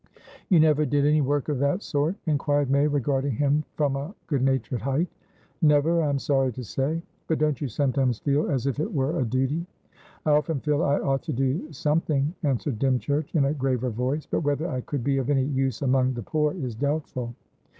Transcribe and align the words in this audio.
"You 0.49 0.59
never 0.59 0.83
did 0.83 1.05
any 1.05 1.21
work 1.21 1.47
of 1.47 1.59
that 1.59 1.83
sort?" 1.83 2.15
inquired 2.25 2.71
May, 2.71 2.87
regarding 2.87 3.33
him 3.33 3.63
from 3.75 3.95
a 3.95 4.15
good 4.25 4.41
natured 4.41 4.81
height. 4.81 5.07
"Never, 5.61 6.01
I'm 6.01 6.17
sorry 6.17 6.51
to 6.53 6.63
say." 6.63 7.03
"But 7.27 7.37
don't 7.37 7.61
you 7.61 7.67
sometimes 7.67 8.17
feel 8.17 8.49
as 8.49 8.65
if 8.65 8.79
it 8.79 8.91
were 8.91 9.19
a 9.19 9.23
duty?" 9.23 9.63
"I 10.25 10.31
often 10.31 10.59
feel 10.59 10.81
I 10.83 10.97
ought 10.97 11.21
to 11.21 11.33
do 11.33 11.71
something," 11.71 12.33
answered 12.41 12.79
Dymchurch, 12.79 13.35
in 13.35 13.45
a 13.45 13.53
graver 13.53 13.91
voice. 13.91 14.25
"But 14.25 14.39
whether 14.41 14.67
I 14.67 14.81
could 14.81 15.03
be 15.03 15.19
of 15.19 15.29
any 15.29 15.45
use 15.45 15.83
among 15.83 16.15
the 16.15 16.23
poor, 16.23 16.55
is 16.55 16.73
doubtful." 16.73 17.35